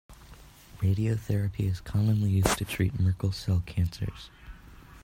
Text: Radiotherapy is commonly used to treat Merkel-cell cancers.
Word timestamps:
Radiotherapy 0.79 1.69
is 1.69 1.79
commonly 1.79 2.31
used 2.31 2.57
to 2.57 2.65
treat 2.65 2.99
Merkel-cell 2.99 3.61
cancers. 3.67 4.31